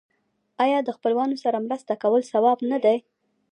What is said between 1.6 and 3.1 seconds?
مرسته کول ثواب نه دی؟